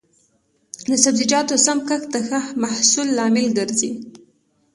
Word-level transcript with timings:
د 0.89 0.91
سبزیجاتو 1.03 1.55
سم 1.65 1.77
کښت 1.87 2.07
د 2.13 2.17
ښه 2.27 2.39
محصول 2.63 3.07
لامل 3.17 3.47
ګرځي. 3.57 3.91